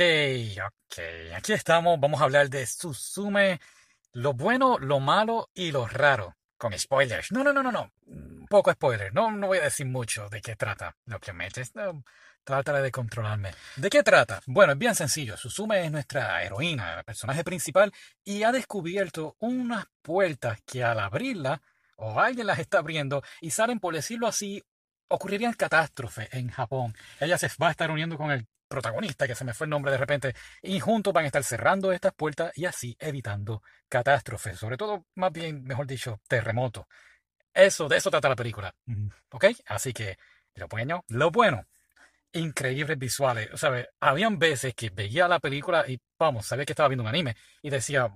ok. 0.00 1.34
Aquí 1.36 1.52
estamos. 1.52 1.98
Vamos 1.98 2.20
a 2.20 2.24
hablar 2.24 2.48
de 2.48 2.66
Susume, 2.66 3.60
lo 4.12 4.32
bueno, 4.34 4.78
lo 4.78 5.00
malo 5.00 5.50
y 5.54 5.72
lo 5.72 5.86
raro. 5.86 6.36
Con 6.56 6.76
spoilers. 6.78 7.32
No, 7.32 7.44
no, 7.44 7.52
no, 7.52 7.62
no, 7.62 7.72
no. 7.72 7.92
Poco 8.48 8.72
spoiler. 8.72 9.12
No, 9.12 9.30
no 9.30 9.46
voy 9.46 9.58
a 9.58 9.64
decir 9.64 9.86
mucho 9.86 10.28
de 10.28 10.40
qué 10.40 10.56
trata. 10.56 10.96
Lo 11.06 11.20
que 11.20 11.32
metes. 11.32 11.74
No, 11.74 12.02
de 12.46 12.90
controlarme. 12.90 13.52
¿De 13.76 13.90
qué 13.90 14.02
trata? 14.02 14.40
Bueno, 14.46 14.72
es 14.72 14.78
bien 14.78 14.94
sencillo. 14.94 15.36
Susume 15.36 15.84
es 15.84 15.92
nuestra 15.92 16.42
heroína, 16.42 16.98
el 16.98 17.04
personaje 17.04 17.44
principal, 17.44 17.92
y 18.24 18.42
ha 18.42 18.52
descubierto 18.52 19.36
unas 19.40 19.84
puertas 20.00 20.58
que 20.64 20.82
al 20.82 20.98
abrirlas, 20.98 21.60
o 21.96 22.18
alguien 22.18 22.46
las 22.46 22.58
está 22.58 22.78
abriendo, 22.78 23.22
y 23.42 23.50
salen, 23.50 23.80
por 23.80 23.94
decirlo 23.94 24.26
así, 24.26 24.64
ocurrirían 25.08 25.52
catástrofes 25.52 26.32
en 26.32 26.48
Japón. 26.48 26.96
Ella 27.20 27.36
se 27.36 27.50
va 27.60 27.68
a 27.68 27.72
estar 27.72 27.90
uniendo 27.90 28.16
con 28.16 28.30
el 28.30 28.46
protagonista, 28.68 29.26
que 29.26 29.34
se 29.34 29.44
me 29.44 29.54
fue 29.54 29.66
el 29.66 29.70
nombre 29.70 29.90
de 29.90 29.98
repente, 29.98 30.34
y 30.62 30.78
juntos 30.80 31.12
van 31.12 31.24
a 31.24 31.28
estar 31.28 31.42
cerrando 31.42 31.92
estas 31.92 32.12
puertas 32.14 32.56
y 32.56 32.66
así 32.66 32.96
evitando 33.00 33.62
catástrofes, 33.88 34.58
sobre 34.58 34.76
todo, 34.76 35.06
más 35.14 35.32
bien, 35.32 35.64
mejor 35.64 35.86
dicho, 35.86 36.20
terremotos. 36.28 36.86
Eso, 37.52 37.88
de 37.88 37.96
eso 37.96 38.10
trata 38.10 38.28
la 38.28 38.36
película. 38.36 38.74
¿Ok? 39.30 39.46
Así 39.66 39.92
que, 39.92 40.16
lo 40.54 40.68
bueno, 40.68 41.04
lo 41.08 41.30
bueno, 41.30 41.66
increíbles 42.32 42.98
visuales. 42.98 43.48
¿Sabes? 43.54 43.88
Habían 44.00 44.38
veces 44.38 44.74
que 44.74 44.90
veía 44.90 45.28
la 45.28 45.40
película 45.40 45.84
y, 45.88 45.98
vamos, 46.18 46.46
sabía 46.46 46.64
que 46.64 46.72
estaba 46.72 46.88
viendo 46.88 47.02
un 47.02 47.08
anime 47.08 47.36
y 47.62 47.70
decía, 47.70 48.08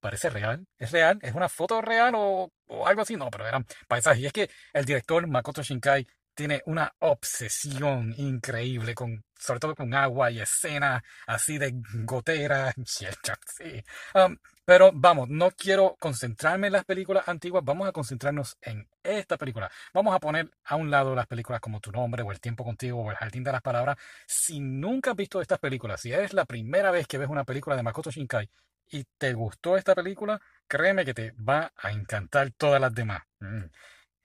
parece 0.00 0.30
real, 0.30 0.66
es 0.78 0.92
real, 0.92 1.18
es 1.22 1.34
una 1.34 1.48
foto 1.48 1.82
real 1.82 2.14
o, 2.16 2.50
o 2.68 2.86
algo 2.86 3.02
así. 3.02 3.16
No, 3.16 3.30
pero 3.30 3.46
eran 3.46 3.66
paisajes. 3.86 4.20
Y 4.20 4.26
es 4.26 4.32
que 4.32 4.50
el 4.72 4.84
director 4.84 5.26
Makoto 5.26 5.62
Shinkai 5.62 6.06
tiene 6.38 6.62
una 6.66 6.94
obsesión 7.00 8.14
increíble, 8.16 8.94
con, 8.94 9.24
sobre 9.36 9.58
todo 9.58 9.74
con 9.74 9.92
agua 9.92 10.30
y 10.30 10.40
escenas 10.40 11.02
así 11.26 11.58
de 11.58 11.74
gotera. 12.04 12.72
Sí. 12.86 13.82
Um, 14.14 14.36
pero 14.64 14.92
vamos, 14.94 15.28
no 15.28 15.50
quiero 15.50 15.96
concentrarme 15.98 16.68
en 16.68 16.74
las 16.74 16.84
películas 16.84 17.26
antiguas, 17.28 17.64
vamos 17.64 17.88
a 17.88 17.92
concentrarnos 17.92 18.56
en 18.62 18.88
esta 19.02 19.36
película. 19.36 19.68
Vamos 19.92 20.14
a 20.14 20.20
poner 20.20 20.48
a 20.64 20.76
un 20.76 20.92
lado 20.92 21.12
las 21.16 21.26
películas 21.26 21.60
como 21.60 21.80
Tu 21.80 21.90
Nombre 21.90 22.22
o 22.22 22.30
El 22.30 22.40
Tiempo 22.40 22.62
Contigo 22.62 23.02
o 23.02 23.10
El 23.10 23.16
Jardín 23.16 23.42
de 23.42 23.50
las 23.50 23.62
Palabras. 23.62 23.96
Si 24.24 24.60
nunca 24.60 25.10
has 25.10 25.16
visto 25.16 25.40
estas 25.40 25.58
películas, 25.58 26.00
si 26.00 26.12
es 26.12 26.34
la 26.34 26.44
primera 26.44 26.92
vez 26.92 27.08
que 27.08 27.18
ves 27.18 27.28
una 27.28 27.42
película 27.42 27.74
de 27.74 27.82
Makoto 27.82 28.12
Shinkai 28.12 28.48
y 28.92 29.04
te 29.18 29.32
gustó 29.32 29.76
esta 29.76 29.96
película, 29.96 30.40
créeme 30.68 31.04
que 31.04 31.14
te 31.14 31.32
va 31.32 31.72
a 31.76 31.90
encantar 31.90 32.52
todas 32.52 32.80
las 32.80 32.94
demás. 32.94 33.22
Mm. 33.40 33.64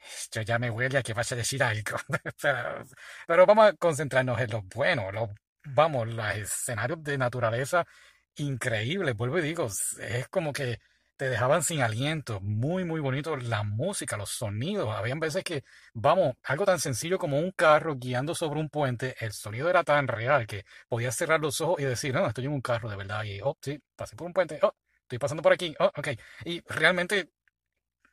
Esto 0.06 0.42
ya 0.42 0.59
me 0.59 0.70
huele 0.70 0.98
a 0.98 1.04
que 1.04 1.14
vaya 1.14 1.36
a 1.36 1.38
decir 1.38 1.64
algo. 1.64 1.98
pero, 3.28 3.46
vamos 3.46 3.66
a 3.66 3.73
concentrarnos 3.73 4.40
en 4.40 4.52
lo 4.52 4.62
bueno. 4.64 5.12
Lo, 5.12 5.34
vamos, 5.66 6.08
los 6.08 6.36
escenarios 6.36 7.04
de 7.04 7.18
naturaleza 7.18 7.86
increíbles. 8.36 9.16
Vuelvo 9.16 9.40
y 9.40 9.42
digo, 9.42 9.68
es 10.00 10.28
como 10.30 10.54
que 10.54 10.80
te 11.16 11.30
dejaban 11.30 11.64
sin 11.64 11.81
aliento. 11.81 12.40
Muy, 12.42 12.84
muy 12.84 13.00
bonito. 13.00 13.38
La 13.38 13.64
música, 13.64 14.18
los 14.18 14.30
sonidos. 14.31 14.90
Habían 14.96 15.20
veces 15.20 15.44
que, 15.44 15.64
vamos, 15.94 16.36
algo 16.44 16.66
tan 16.66 16.80
sencillo 16.80 17.18
como 17.18 17.40
un 17.40 17.52
carro 17.52 17.96
guiando 17.96 18.36
sobre 18.36 18.59
un 18.59 18.70
puente. 18.70 19.16
El 19.20 19.34
sonido 19.34 19.70
era 19.70 19.84
tan 19.84 20.08
real 20.08 20.48
que 20.48 20.66
podías 20.88 21.16
cerrar 21.16 21.40
los 21.40 21.62
ojos 21.62 21.80
y 21.80 21.86
decir, 21.86 22.14
no, 22.14 22.28
estoy 22.28 22.46
en 22.46 22.52
un 22.54 22.62
carro 22.62 22.90
de 22.90 22.96
verdad. 22.98 23.24
Y, 23.24 23.40
oh, 23.42 23.58
sí, 23.62 23.80
pasé 23.96 24.16
por 24.16 24.28
un 24.28 24.34
puente. 24.34 24.59
Oh, 24.64 24.74
estoy 25.04 25.20
pasando 25.20 25.44
por 25.44 25.54
aquí. 25.54 25.76
Oh, 25.80 25.92
ok. 25.96 26.09
Y 26.46 26.62
realmente, 26.68 27.30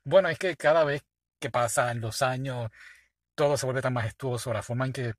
bueno, 0.05 0.29
es 0.29 0.39
que 0.39 0.57
cada 0.57 0.85
vez 0.85 1.03
que 1.41 1.51
pasan 1.51 2.01
los 2.01 2.23
años, 2.23 2.71
todo 3.35 3.57
se 3.57 3.67
vuelve 3.67 3.83
tan 3.83 3.95
majestuoso, 3.95 4.53
la 4.53 4.63
forma 4.63 4.87
en 4.87 4.93
que 4.93 5.15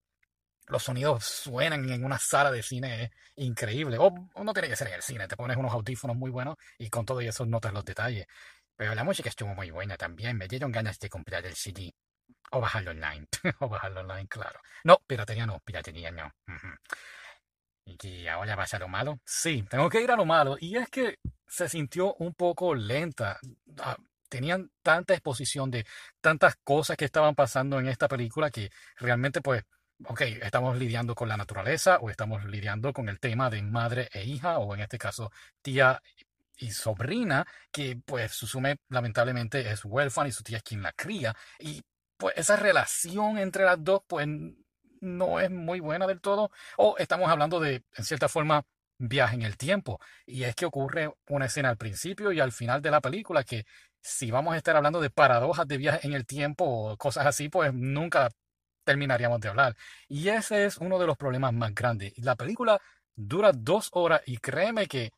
los 0.67 0.83
sonidos 0.83 1.25
suenan 1.25 1.89
en 1.89 2.05
una 2.05 2.17
sala 2.17 2.51
de 2.51 2.63
cine 2.63 3.03
es 3.03 3.11
increíble. 3.37 3.97
O, 3.99 4.13
no 4.43 4.53
tiene 4.53 4.69
que 4.69 4.75
ser 4.75 4.87
en 4.87 4.93
el 4.93 5.01
cine, 5.01 5.27
te 5.27 5.35
pones 5.35 5.57
unos 5.57 5.73
audífonos 5.73 6.15
muy 6.15 6.31
buenos 6.31 6.55
y 6.77 6.89
con 6.89 7.05
todo 7.05 7.19
eso 7.19 7.45
notas 7.45 7.73
los 7.73 7.83
detalles. 7.83 8.25
Pero 8.75 8.95
la 8.95 9.03
música 9.03 9.29
estuvo 9.29 9.53
muy 9.53 9.71
buena 9.71 9.97
también, 9.97 10.37
me 10.37 10.47
dieron 10.47 10.71
ganas 10.71 10.97
de 10.99 11.09
comprar 11.09 11.45
el 11.45 11.55
CD. 11.55 11.93
O 12.51 12.59
bajarlo 12.59 12.91
online, 12.91 13.27
o 13.59 13.69
bajarlo 13.69 14.01
online, 14.01 14.27
claro. 14.27 14.59
No, 14.83 14.99
piratería 15.05 15.45
no, 15.45 15.59
piratería 15.59 16.11
no. 16.11 16.31
¿Y 17.85 18.27
ahora 18.27 18.55
vas 18.55 18.73
a 18.73 18.79
lo 18.79 18.87
malo? 18.87 19.19
Sí, 19.25 19.63
tengo 19.69 19.89
que 19.89 20.01
ir 20.01 20.11
a 20.11 20.15
lo 20.15 20.25
malo. 20.25 20.57
Y 20.59 20.77
es 20.77 20.89
que 20.89 21.17
se 21.47 21.67
sintió 21.67 22.13
un 22.15 22.33
poco 22.33 22.73
lenta. 22.75 23.39
Tenían 24.31 24.71
tanta 24.81 25.13
exposición 25.13 25.69
de 25.69 25.85
tantas 26.21 26.55
cosas 26.63 26.95
que 26.95 27.03
estaban 27.03 27.35
pasando 27.35 27.81
en 27.81 27.87
esta 27.89 28.07
película 28.07 28.49
que 28.49 28.71
realmente 28.95 29.41
pues, 29.41 29.65
ok, 30.05 30.21
estamos 30.41 30.77
lidiando 30.77 31.15
con 31.15 31.27
la 31.27 31.35
naturaleza 31.35 31.97
o 31.99 32.09
estamos 32.09 32.45
lidiando 32.45 32.93
con 32.93 33.09
el 33.09 33.19
tema 33.19 33.49
de 33.49 33.61
madre 33.61 34.07
e 34.13 34.23
hija 34.23 34.57
o 34.59 34.73
en 34.73 34.79
este 34.79 34.97
caso 34.97 35.31
tía 35.61 36.01
y 36.55 36.71
sobrina 36.71 37.45
que 37.73 37.99
pues 38.05 38.31
Susume 38.31 38.77
lamentablemente 38.87 39.69
es 39.69 39.83
huérfana 39.83 40.29
y 40.29 40.31
su 40.31 40.43
tía 40.43 40.57
es 40.57 40.63
quien 40.63 40.81
la 40.81 40.93
cría. 40.93 41.35
Y 41.59 41.81
pues 42.15 42.33
esa 42.37 42.55
relación 42.55 43.37
entre 43.37 43.65
las 43.65 43.83
dos 43.83 44.03
pues 44.07 44.27
no 45.01 45.41
es 45.41 45.51
muy 45.51 45.81
buena 45.81 46.07
del 46.07 46.21
todo. 46.21 46.51
O 46.77 46.95
estamos 46.97 47.29
hablando 47.29 47.59
de 47.59 47.83
en 47.97 48.05
cierta 48.05 48.29
forma 48.29 48.63
viaje 48.97 49.35
en 49.35 49.41
el 49.41 49.57
tiempo. 49.57 49.99
Y 50.25 50.43
es 50.43 50.55
que 50.55 50.65
ocurre 50.65 51.11
una 51.27 51.45
escena 51.45 51.69
al 51.69 51.77
principio 51.77 52.31
y 52.31 52.39
al 52.39 52.51
final 52.51 52.81
de 52.81 52.91
la 52.91 53.01
película 53.01 53.43
que 53.43 53.65
si 54.01 54.31
vamos 54.31 54.53
a 54.53 54.57
estar 54.57 54.75
hablando 54.75 54.99
de 55.01 55.09
paradojas 55.09 55.67
de 55.67 55.77
viaje 55.77 56.07
en 56.07 56.13
el 56.13 56.25
tiempo 56.25 56.65
o 56.65 56.97
cosas 56.97 57.25
así, 57.25 57.49
pues 57.49 57.73
nunca 57.73 58.29
terminaríamos 58.83 59.39
de 59.39 59.49
hablar. 59.49 59.75
Y 60.07 60.29
ese 60.29 60.65
es 60.65 60.77
uno 60.77 60.99
de 60.99 61.07
los 61.07 61.17
problemas 61.17 61.53
más 61.53 61.73
grandes. 61.73 62.13
La 62.17 62.35
película 62.35 62.79
dura 63.15 63.51
dos 63.53 63.89
horas 63.93 64.21
y 64.25 64.37
créeme 64.37 64.87
que 64.87 65.11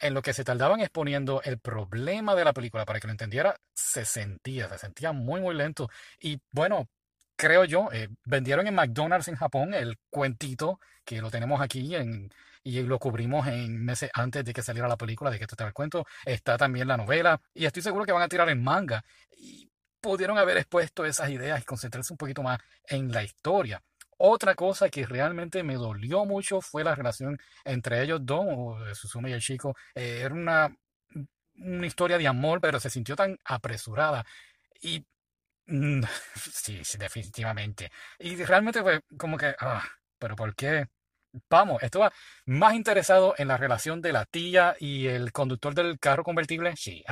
en 0.00 0.14
lo 0.14 0.22
que 0.22 0.32
se 0.32 0.44
tardaban 0.44 0.80
exponiendo 0.80 1.40
el 1.42 1.58
problema 1.58 2.34
de 2.34 2.44
la 2.44 2.52
película 2.52 2.84
para 2.84 3.00
que 3.00 3.06
lo 3.06 3.12
entendiera, 3.12 3.56
se 3.74 4.04
sentía, 4.04 4.68
se 4.68 4.78
sentía 4.78 5.12
muy, 5.12 5.40
muy 5.40 5.54
lento. 5.54 5.88
Y 6.20 6.40
bueno, 6.50 6.88
creo 7.36 7.64
yo, 7.64 7.88
eh, 7.92 8.08
vendieron 8.24 8.66
en 8.66 8.74
McDonald's 8.74 9.28
en 9.28 9.36
Japón 9.36 9.74
el 9.74 9.98
cuentito 10.10 10.80
que 11.04 11.20
lo 11.20 11.30
tenemos 11.30 11.60
aquí 11.60 11.94
en, 11.94 12.30
y 12.62 12.82
lo 12.82 12.98
cubrimos 12.98 13.46
en 13.46 13.84
meses 13.84 14.10
antes 14.14 14.44
de 14.44 14.52
que 14.52 14.62
saliera 14.62 14.88
la 14.88 14.96
película, 14.96 15.30
de 15.30 15.38
que 15.38 15.44
esto 15.44 15.54
está 15.54 15.66
el 15.66 15.74
cuento. 15.74 16.06
Está 16.24 16.56
también 16.56 16.88
la 16.88 16.96
novela 16.96 17.40
y 17.52 17.66
estoy 17.66 17.82
seguro 17.82 18.06
que 18.06 18.12
van 18.12 18.22
a 18.22 18.28
tirar 18.28 18.48
en 18.48 18.62
manga. 18.62 19.04
Y 19.36 19.70
pudieron 20.00 20.38
haber 20.38 20.56
expuesto 20.56 21.04
esas 21.04 21.30
ideas 21.30 21.60
y 21.60 21.64
concentrarse 21.64 22.12
un 22.12 22.16
poquito 22.16 22.42
más 22.42 22.58
en 22.86 23.12
la 23.12 23.22
historia. 23.22 23.82
Otra 24.16 24.54
cosa 24.54 24.88
que 24.88 25.06
realmente 25.06 25.62
me 25.62 25.74
dolió 25.74 26.24
mucho 26.24 26.60
fue 26.60 26.84
la 26.84 26.94
relación 26.94 27.38
entre 27.64 28.02
ellos 28.02 28.20
dos, 28.22 28.46
Susume 28.96 29.30
y 29.30 29.32
el 29.34 29.40
chico. 29.40 29.76
Eh, 29.94 30.20
era 30.24 30.34
una, 30.34 30.74
una 31.56 31.86
historia 31.86 32.16
de 32.16 32.26
amor, 32.26 32.60
pero 32.60 32.80
se 32.80 32.90
sintió 32.90 33.16
tan 33.16 33.38
apresurada. 33.44 34.24
Y 34.80 35.04
sí, 36.36 36.84
sí, 36.84 36.98
definitivamente. 36.98 37.90
Y 38.18 38.36
realmente 38.44 38.82
fue 38.82 39.00
como 39.16 39.36
que, 39.36 39.54
ah, 39.58 39.84
pero 40.18 40.36
¿por 40.36 40.54
qué? 40.54 40.86
Vamos, 41.50 41.82
estaba 41.82 42.12
más 42.46 42.74
interesado 42.74 43.34
en 43.38 43.48
la 43.48 43.56
relación 43.56 44.00
de 44.00 44.12
la 44.12 44.24
tía 44.24 44.76
y 44.78 45.06
el 45.06 45.32
conductor 45.32 45.74
del 45.74 45.98
carro 45.98 46.22
convertible. 46.22 46.74
Sí, 46.76 47.02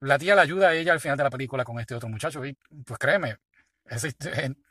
la 0.00 0.18
tía 0.18 0.34
le 0.34 0.42
ayuda 0.42 0.68
a 0.68 0.74
ella 0.74 0.92
al 0.92 1.00
final 1.00 1.16
de 1.16 1.24
la 1.24 1.30
película 1.30 1.64
con 1.64 1.80
este 1.80 1.94
otro 1.94 2.08
muchacho. 2.08 2.44
Y 2.44 2.56
pues 2.84 2.98
créeme, 2.98 3.38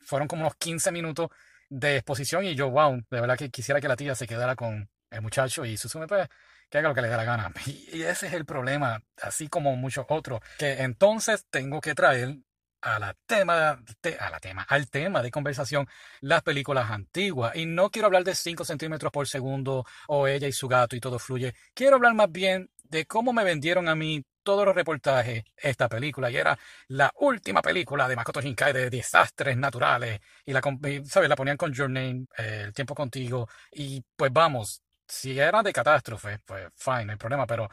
fueron 0.02 0.28
como 0.28 0.44
unos 0.44 0.56
15 0.56 0.92
minutos 0.92 1.30
de 1.70 1.98
exposición 1.98 2.46
y 2.46 2.56
yo, 2.56 2.70
wow, 2.70 3.02
de 3.10 3.22
verdad 3.22 3.38
que 3.38 3.50
quisiera 3.50 3.82
que 3.82 3.88
la 3.88 3.96
tía 3.96 4.14
se 4.14 4.28
quedara 4.28 4.56
con 4.56 4.88
el 5.10 5.22
muchacho 5.22 5.66
y 5.66 5.78
Susume 5.78 6.08
pues 6.08 6.28
que 6.70 6.78
haga 6.78 6.90
lo 6.90 6.96
que 6.96 7.02
le 7.02 7.10
dé 7.10 7.18
la 7.18 7.24
gana. 7.24 7.52
Y 7.66 8.04
ese 8.04 8.28
es 8.28 8.34
el 8.34 8.46
problema, 8.46 9.02
así 9.22 9.48
como 9.48 9.76
muchos 9.76 10.06
otros, 10.10 10.42
que 10.58 10.84
entonces 10.84 11.46
tengo 11.50 11.82
que 11.82 11.96
traer 11.96 12.38
a 12.86 13.00
la 13.00 13.16
tema, 13.26 13.72
a 13.72 14.30
la 14.30 14.40
tema, 14.40 14.66
al 14.70 14.90
tema 14.90 15.24
de 15.24 15.32
conversación 15.32 15.88
las 16.22 16.44
películas 16.44 16.90
antiguas. 16.92 17.56
Y 17.56 17.66
no 17.66 17.90
quiero 17.90 18.06
hablar 18.06 18.24
de 18.24 18.36
5 18.36 18.64
centímetros 18.64 19.12
por 19.12 19.28
segundo 19.28 19.86
o 20.08 20.28
ella 20.28 20.48
y 20.48 20.52
su 20.52 20.68
gato 20.68 20.96
y 20.96 21.00
todo 21.00 21.18
fluye. 21.18 21.56
Quiero 21.74 21.96
hablar 21.96 22.14
más 22.14 22.32
bien 22.32 22.70
de 22.84 23.06
cómo 23.08 23.34
me 23.34 23.44
vendieron 23.44 23.90
a 23.90 23.96
mí 23.96 24.24
todos 24.44 24.66
los 24.66 24.76
reportajes 24.76 25.44
esta 25.58 25.90
película. 25.90 26.30
Y 26.30 26.38
era 26.38 26.58
la 26.90 27.12
última 27.18 27.64
película 27.64 28.08
de 28.08 28.16
Makoto 28.16 28.40
Shinkai 28.40 28.72
de 28.72 28.92
desastres 28.92 29.58
naturales. 29.58 30.22
Y 30.46 30.54
la, 30.54 30.62
¿sabes? 31.06 31.28
la 31.28 31.36
ponían 31.36 31.58
con 31.58 31.74
Your 31.74 31.90
Name, 31.90 32.28
eh, 32.38 32.66
El 32.66 32.74
tiempo 32.74 32.94
contigo. 32.94 33.50
Y 33.72 34.04
pues 34.16 34.32
vamos, 34.32 34.84
si 35.08 35.40
era 35.40 35.64
de 35.64 35.74
catástrofe, 35.74 36.38
pues 36.46 36.72
fine, 36.76 37.06
no 37.06 37.12
hay 37.14 37.18
problema. 37.18 37.48
Pero 37.48 37.68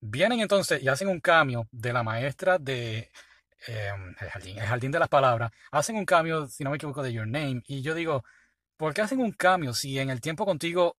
vienen 0.00 0.40
entonces 0.40 0.82
y 0.82 0.88
hacen 0.88 1.08
un 1.08 1.20
cambio 1.20 1.66
de 1.72 1.92
la 1.92 2.02
maestra 2.02 2.58
de 2.58 3.10
Em, 3.66 4.14
el, 4.20 4.28
jardín, 4.30 4.58
el 4.58 4.66
jardín 4.66 4.90
de 4.92 4.98
las 4.98 5.08
palabras, 5.08 5.50
hacen 5.70 5.96
un 5.96 6.04
cambio, 6.04 6.46
si 6.46 6.64
no 6.64 6.70
me 6.70 6.76
equivoco, 6.76 7.02
de 7.02 7.12
Your 7.12 7.26
Name. 7.26 7.62
Y 7.66 7.82
yo 7.82 7.94
digo, 7.94 8.24
¿por 8.76 8.94
qué 8.94 9.02
hacen 9.02 9.20
un 9.20 9.32
cambio 9.32 9.74
si 9.74 9.98
en 9.98 10.10
el 10.10 10.20
tiempo 10.20 10.44
contigo 10.46 10.96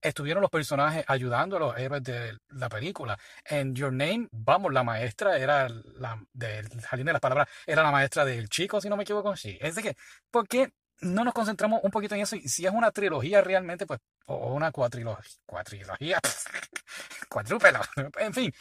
estuvieron 0.00 0.40
los 0.40 0.50
personajes 0.50 1.04
ayudando 1.08 1.56
a 1.56 1.60
los 1.60 1.78
héroes 1.78 2.02
de 2.04 2.38
la 2.50 2.68
película? 2.68 3.18
En 3.44 3.74
Your 3.74 3.92
Name, 3.92 4.28
vamos, 4.30 4.72
la 4.72 4.84
maestra 4.84 5.38
era 5.38 5.68
la 5.68 6.22
del 6.32 6.68
jardín 6.82 7.06
de 7.06 7.12
las 7.12 7.20
palabras, 7.20 7.48
era 7.66 7.82
la 7.82 7.90
maestra 7.90 8.24
del 8.24 8.48
chico, 8.48 8.80
si 8.80 8.88
no 8.88 8.96
me 8.96 9.02
equivoco. 9.02 9.36
Sí, 9.36 9.58
es 9.60 9.74
de 9.74 9.82
que, 9.82 9.96
¿por 10.30 10.46
qué 10.46 10.72
no 11.00 11.24
nos 11.24 11.34
concentramos 11.34 11.80
un 11.82 11.90
poquito 11.90 12.14
en 12.14 12.22
eso. 12.22 12.36
Y 12.36 12.48
si 12.48 12.66
es 12.66 12.72
una 12.72 12.90
trilogía 12.90 13.40
realmente, 13.40 13.86
pues, 13.86 14.00
o 14.26 14.54
una 14.54 14.72
cuatrilogía, 14.72 15.24
cuatrilogía, 15.46 16.20
cuadrúpelo, 17.28 17.80
en 18.18 18.34
fin, 18.34 18.52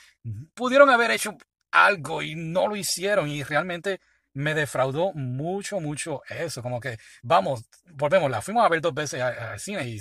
pudieron 0.53 0.89
haber 0.89 1.11
hecho 1.11 1.35
algo 1.71 2.21
y 2.21 2.35
no 2.35 2.67
lo 2.67 2.75
hicieron 2.75 3.29
y 3.29 3.43
realmente 3.43 3.99
me 4.37 4.53
defraudó 4.53 5.13
mucho, 5.13 5.79
mucho 5.79 6.21
eso. 6.29 6.61
Como 6.61 6.79
que, 6.79 6.97
vamos, 7.23 7.65
volvemos, 7.93 8.29
la 8.29 8.41
fuimos 8.41 8.63
a 8.65 8.69
ver 8.69 8.81
dos 8.81 8.93
veces 8.93 9.21
al 9.21 9.59
cine 9.59 9.87
y 9.87 9.99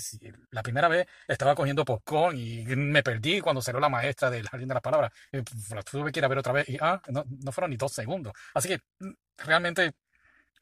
la 0.50 0.62
primera 0.62 0.88
vez 0.88 1.06
estaba 1.26 1.54
cogiendo 1.54 1.84
popcorn 1.84 2.36
y 2.36 2.64
me 2.66 3.02
perdí 3.02 3.40
cuando 3.40 3.62
salió 3.62 3.80
la 3.80 3.88
maestra 3.88 4.30
del 4.30 4.46
Jardín 4.48 4.68
de 4.68 4.74
las 4.74 4.82
Palabras. 4.82 5.12
La 5.74 5.82
tuve 5.82 6.12
que 6.12 6.20
ir 6.20 6.24
a 6.24 6.28
ver 6.28 6.38
otra 6.38 6.52
vez 6.52 6.68
y, 6.68 6.76
ah, 6.80 7.00
no, 7.08 7.24
no 7.26 7.52
fueron 7.52 7.70
ni 7.70 7.76
dos 7.76 7.92
segundos. 7.92 8.34
Así 8.54 8.68
que, 8.68 8.80
mm, 9.00 9.12
realmente, 9.38 9.94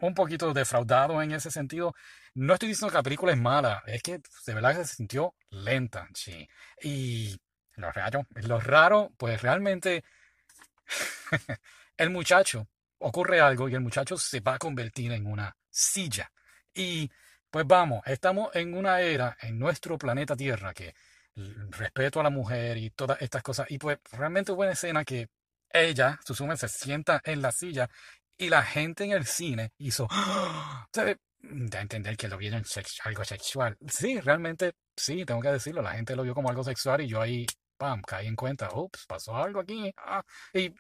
un 0.01 0.15
poquito 0.15 0.53
defraudado 0.53 1.21
en 1.23 1.33
ese 1.33 1.51
sentido. 1.51 1.95
No 2.35 2.55
estoy 2.55 2.69
diciendo 2.71 2.91
que 2.91 2.99
la 2.99 3.03
película 3.03 3.33
es 3.33 3.39
mala, 3.39 3.83
es 3.87 4.03
que 4.03 4.21
de 4.47 4.55
verdad 4.55 4.77
se 4.77 4.97
sintió 4.97 5.35
lenta, 5.51 6.09
sí. 6.15 6.49
Y 6.83 7.37
lo 7.77 7.91
raro, 7.93 8.27
lo 8.35 8.61
raro, 8.61 9.13
pues 9.17 9.41
realmente 9.43 10.05
el 11.97 12.11
muchacho 12.11 12.69
ocurre 12.99 13.41
algo 13.41 13.69
y 13.69 13.75
el 13.75 13.81
muchacho 13.81 14.17
se 14.17 14.41
va 14.41 14.55
a 14.55 14.59
convertir 14.59 15.13
en 15.13 15.27
una 15.27 15.57
silla. 15.71 16.31
Y 16.75 17.11
pues 17.51 17.67
vamos, 17.67 18.03
estamos 18.07 18.55
en 18.55 18.75
una 18.75 19.01
era 19.01 19.37
en 19.41 19.59
nuestro 19.59 19.97
planeta 19.99 20.37
Tierra 20.37 20.75
que 20.75 20.95
respeto 21.71 22.21
a 22.21 22.23
la 22.23 22.31
mujer 22.31 22.77
y 22.77 22.91
todas 22.91 23.21
estas 23.21 23.43
cosas. 23.43 23.71
Y 23.71 23.79
pues 23.79 23.99
realmente 24.13 24.53
buena 24.53 24.73
escena 24.73 25.05
que 25.05 25.29
ella, 25.71 26.19
Susume, 26.25 26.57
se 26.57 26.69
sienta 26.69 27.21
en 27.25 27.43
la 27.43 27.53
silla 27.53 27.89
y 28.37 28.49
la 28.49 28.63
gente 28.63 29.05
en 29.05 29.13
el 29.13 29.27
cine 29.27 29.73
hizo, 29.79 30.09
de 30.93 31.79
entender 31.79 32.17
que 32.17 32.29
lo 32.29 32.37
vieron 32.39 32.65
algo 33.05 33.25
sexual. 33.25 33.77
Sí, 33.89 34.21
realmente, 34.21 34.73
sí, 34.97 35.25
tengo 35.25 35.41
que 35.41 35.49
decirlo, 35.49 35.83
la 35.83 35.93
gente 35.93 36.17
lo 36.17 36.23
vio 36.23 36.35
como 36.35 36.49
algo 36.49 36.65
sexual 36.65 37.03
y 37.03 37.09
yo 37.09 37.21
ahí, 37.21 37.47
pam, 37.77 38.03
caí 38.03 38.27
en 38.27 38.37
cuenta, 38.37 38.71
ups, 38.75 39.05
pasó 39.07 39.37
algo 39.37 39.61
aquí. 39.61 39.93
Ah, 39.97 40.23
y 40.53 40.73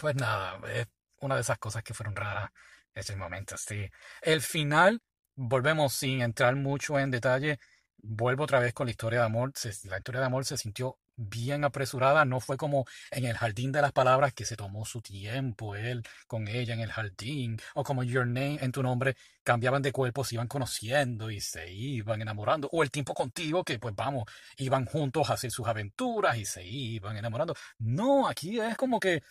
pues 0.00 0.16
nada, 0.16 0.58
es 0.72 0.86
una 1.20 1.34
de 1.34 1.42
esas 1.42 1.58
cosas 1.58 1.82
que 1.82 1.94
fueron 1.94 2.16
raras 2.16 2.50
ese 2.94 3.16
momento, 3.16 3.56
sí. 3.56 3.88
El 4.22 4.40
final, 4.40 5.00
volvemos 5.34 5.92
sin 5.92 6.22
entrar 6.22 6.56
mucho 6.56 6.98
en 6.98 7.10
detalle, 7.10 7.58
vuelvo 7.98 8.44
otra 8.44 8.60
vez 8.60 8.72
con 8.72 8.86
la 8.86 8.92
historia 8.92 9.20
de 9.20 9.26
amor. 9.26 9.52
la 9.84 9.98
historia 9.98 10.20
de 10.20 10.26
amor 10.26 10.44
se 10.44 10.56
sintió 10.56 10.98
bien 11.16 11.64
apresurada, 11.64 12.24
no 12.24 12.40
fue 12.40 12.56
como 12.56 12.86
en 13.10 13.26
el 13.26 13.36
jardín 13.36 13.72
de 13.72 13.82
las 13.82 13.92
palabras 13.92 14.32
que 14.32 14.46
se 14.46 14.56
tomó 14.56 14.86
su 14.86 15.02
tiempo 15.02 15.76
él 15.76 16.02
con 16.26 16.48
ella 16.48 16.72
en 16.72 16.80
el 16.80 16.90
jardín, 16.90 17.58
o 17.74 17.84
como 17.84 18.02
Your 18.02 18.26
Name 18.26 18.58
en 18.62 18.72
tu 18.72 18.82
nombre 18.82 19.16
cambiaban 19.42 19.82
de 19.82 19.92
cuerpo, 19.92 20.24
se 20.24 20.36
iban 20.36 20.48
conociendo 20.48 21.30
y 21.30 21.40
se 21.42 21.70
iban 21.70 22.22
enamorando, 22.22 22.70
o 22.72 22.82
el 22.82 22.90
tiempo 22.90 23.12
contigo 23.12 23.64
que 23.64 23.78
pues 23.78 23.94
vamos, 23.94 24.24
iban 24.56 24.86
juntos 24.86 25.28
a 25.28 25.34
hacer 25.34 25.50
sus 25.50 25.66
aventuras 25.66 26.38
y 26.38 26.46
se 26.46 26.64
iban 26.64 27.16
enamorando. 27.18 27.54
No, 27.78 28.26
aquí 28.26 28.58
es 28.58 28.76
como 28.76 28.98
que 28.98 29.22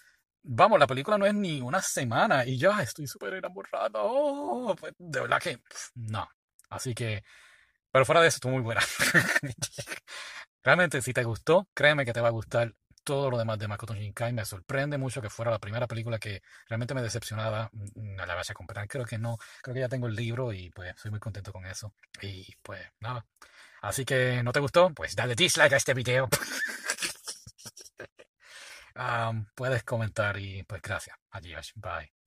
Vamos, 0.44 0.80
la 0.80 0.88
película 0.88 1.18
no 1.18 1.26
es 1.26 1.34
ni 1.34 1.62
una 1.62 1.82
semana 1.82 2.46
y 2.46 2.58
ya 2.58 2.82
estoy 2.82 3.08
súper 3.08 3.34
enamorado. 3.36 4.00
Oh, 4.04 4.76
pues, 4.76 4.94
de 4.98 5.20
verdad 5.22 5.42
que 5.42 5.60
no. 5.96 6.28
Así 6.70 6.94
que, 6.94 7.24
pero 7.92 8.06
fuera 8.06 8.22
de 8.22 8.28
eso, 8.30 8.38
estuvo 8.38 8.54
muy 8.54 8.62
buena. 8.62 8.82
Realmente, 10.64 11.02
si 11.02 11.14
te 11.14 11.24
gustó, 11.24 11.68
créeme 11.74 12.06
que 12.06 12.14
te 12.14 12.22
va 12.22 12.30
a 12.30 12.32
gustar 12.32 12.74
todo 13.04 13.32
lo 13.32 13.38
demás 13.38 13.58
de 13.60 13.68
Makoto 13.68 13.94
Shinkai. 13.96 14.34
Me 14.34 14.46
sorprende 14.46 14.98
mucho 14.98 15.22
que 15.22 15.30
fuera 15.30 15.52
la 15.52 15.60
primera 15.60 15.88
película 15.88 16.20
que 16.20 16.42
realmente 16.68 16.94
me 16.94 17.02
decepcionaba. 17.02 17.70
Mm, 17.74 18.16
no 18.16 18.26
la 18.26 18.36
vaya 18.36 18.52
a 18.52 18.56
comprar. 18.56 18.88
Creo 18.88 19.06
que 19.06 19.18
no. 19.18 19.38
Creo 19.62 19.74
que 19.74 19.82
ya 19.82 19.90
tengo 19.90 20.08
el 20.08 20.16
libro 20.16 20.54
y 20.54 20.70
pues 20.72 20.94
soy 20.98 21.12
muy 21.12 21.20
contento 21.20 21.52
con 21.52 21.66
eso. 21.66 21.94
Y 22.22 22.56
pues 22.62 22.82
nada. 23.00 23.26
Así 23.82 24.06
que, 24.06 24.44
¿no 24.44 24.52
te 24.52 24.60
gustó? 24.60 24.94
Pues 24.94 25.16
dale 25.16 25.36
dislike 25.36 25.74
a 25.74 25.78
este 25.78 25.94
video. 25.94 26.30
puedes 29.56 29.84
comentar 29.84 30.38
y 30.40 30.64
pues 30.64 30.82
gracias. 30.82 31.18
Adiós. 31.32 31.74
Bye. 31.76 32.19